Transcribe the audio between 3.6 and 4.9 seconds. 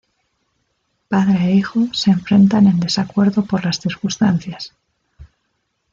las circunstancias.